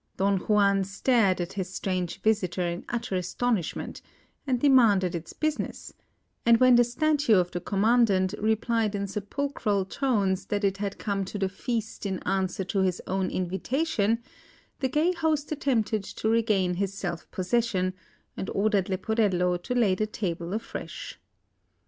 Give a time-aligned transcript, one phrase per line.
[0.17, 4.01] Don Juan stared at his strange visitor in utter astonishment,
[4.47, 5.93] and demanded its business;
[6.43, 11.23] and when the Statue of the Commandant replied in sepulchral tones that it had come
[11.25, 14.23] to the feast in answer to his own invitation,
[14.79, 17.93] the gay host attempted to regain his self possession,
[18.35, 21.19] and ordered Leporello to lay the table afresh.